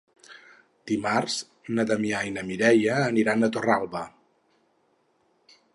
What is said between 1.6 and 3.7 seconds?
na Damià i na Mireia aniran a